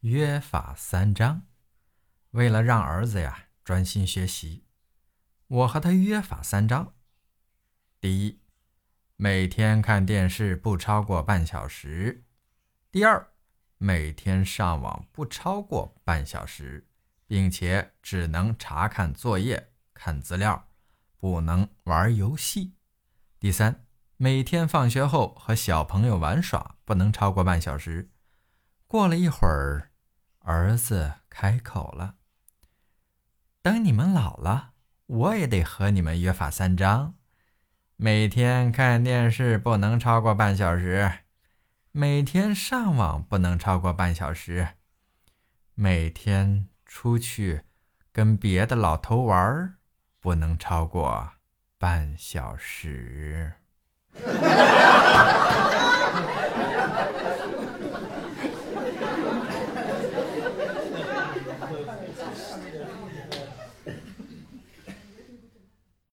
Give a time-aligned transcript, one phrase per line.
[0.00, 1.42] 约法三章。
[2.30, 4.64] 为了让儿子呀专心学习，
[5.46, 6.94] 我和他约法三章：
[8.00, 8.40] 第一，
[9.16, 12.22] 每天看电视不超过半小时；
[12.90, 13.34] 第二，
[13.76, 16.88] 每天上网不超过半小时，
[17.26, 20.68] 并且只能查看作业、看资料，
[21.18, 22.72] 不能玩游戏；
[23.38, 23.84] 第三，
[24.16, 28.10] 每天放学后和小朋友玩耍不能超过半小时。
[28.90, 29.90] 过了一会儿。
[30.40, 32.16] 儿子开口了
[33.62, 34.72] ：“等你们老了，
[35.06, 37.14] 我也得和你们约法三章。
[37.94, 41.18] 每天看电视不能超过半小时，
[41.92, 44.70] 每天上网不能超过半小时，
[45.74, 47.62] 每天出去
[48.10, 49.76] 跟别的老头玩
[50.18, 51.34] 不能超过
[51.78, 53.52] 半小时。”
[62.32, 63.49] Yeah.